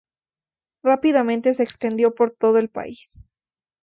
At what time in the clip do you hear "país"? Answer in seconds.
2.69-3.23